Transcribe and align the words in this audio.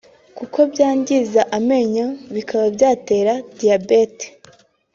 kuko 0.37 0.59
byangiza 0.71 1.41
amenyo 1.57 2.05
bikaba 2.35 2.65
byatera 2.75 3.33
diyabete 3.57 4.25